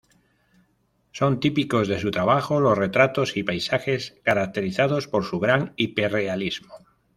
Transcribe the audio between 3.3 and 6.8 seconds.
y paisajes caracterizados por su gran hiperrealismo.